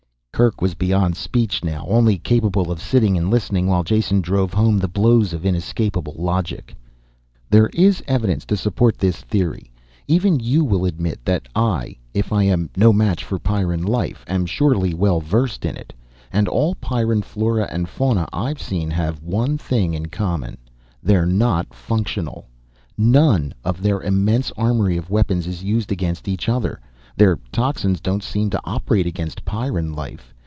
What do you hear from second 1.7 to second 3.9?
only capable of sitting and listening while